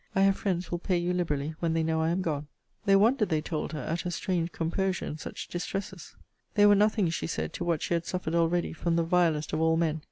[0.15, 2.47] I have friends will pay you liberally, when they know I am gone.
[2.85, 6.15] They wondered, they told her, at her strange composure in such distresses.
[6.55, 9.61] They were nothing, she said, to what she had suffered already from the vilest of
[9.61, 9.99] all men.